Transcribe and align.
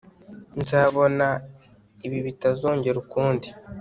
nzabona 0.61 1.27
ibi 2.05 2.19
bitazongera 2.27 2.97
ukundi 3.03 3.47